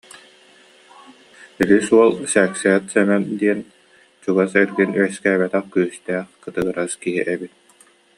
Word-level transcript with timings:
Үһүс 1.61 1.87
уол 1.97 2.11
Сээксээт 2.33 2.83
Сэмэн 2.93 3.23
диэн 3.39 3.59
чугас 4.23 4.51
эргин 4.61 4.91
үөскээбэтэх 4.99 5.65
күүстээх, 5.73 6.27
кытыгырас 6.43 6.93
киһи 7.01 7.21
эбит 7.33 7.53